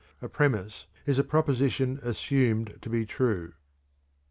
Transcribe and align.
(_A 0.19 0.31
"premise" 0.31 0.87
is 1.05 1.19
"a 1.19 1.23
proposition 1.23 1.99
assumed 2.01 2.75
to 2.81 2.89
be 2.89 3.05
true." 3.05 3.53